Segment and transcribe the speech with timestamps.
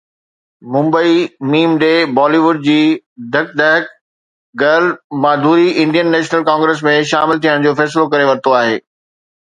[0.75, 1.17] ممبئي
[1.49, 1.83] (م ڊ)
[2.19, 2.77] Bollywood جي
[3.35, 3.83] دک دھڪ
[4.63, 4.87] girl
[5.27, 8.79] Madhuri Indian National Congress ۾ شامل ٿيڻ جو فيصلو ڪري ورتو آهي.